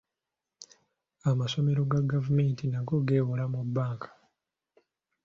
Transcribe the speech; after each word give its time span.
Amasomero 1.31 1.81
ga 1.91 1.99
gavumenti 2.11 2.63
nago 2.67 2.95
geewola 3.07 3.45
mu 3.53 3.61
bbanka. 3.67 4.09